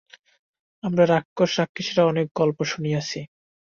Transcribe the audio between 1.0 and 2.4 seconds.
রাক্ষস-রাক্ষসীর অনেক